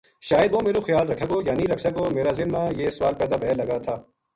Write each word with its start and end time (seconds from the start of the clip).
شاید 0.27 0.51
وُہ 0.53 0.59
میرو 0.65 0.81
خیال 0.87 1.05
رکھے 1.11 1.25
گو 1.31 1.37
یا 1.47 1.53
نیہہ 1.57 1.71
رکھسے 1.73 1.89
گو 1.95 2.03
میرا 2.15 2.31
ذہن 2.37 2.49
ما 2.53 2.61
یہ 2.79 2.89
سوال 2.97 3.13
پیدا 3.19 3.35
و 3.41 3.45
ھے 3.47 3.53
لگا 3.61 3.77
تھا 3.85 3.95